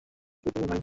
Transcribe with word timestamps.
কে 0.43 0.49
ভাই 0.49 0.53
তুমি? 0.57 0.79